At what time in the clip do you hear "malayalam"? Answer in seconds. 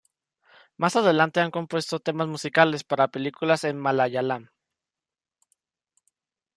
3.77-4.49